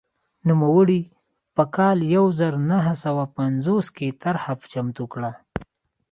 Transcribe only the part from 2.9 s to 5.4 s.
سوه پنځوس کې طرحه چمتو کړه.